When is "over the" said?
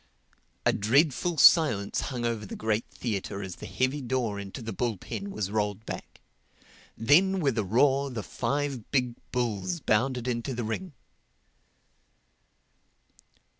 2.25-2.55